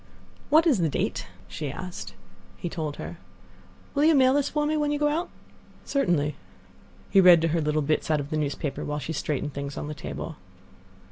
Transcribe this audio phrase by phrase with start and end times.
[0.49, 2.15] "What is the date?" she asked.
[2.57, 3.19] He told her.
[3.93, 5.29] "Will you mail this for me when you go out?"
[5.85, 6.33] "Certainly."
[7.11, 9.87] He read to her little bits out of the newspaper, while she straightened things on
[9.87, 10.37] the table.